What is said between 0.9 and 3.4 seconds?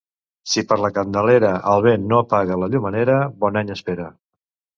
Candelera el vent no apaga la llumenera,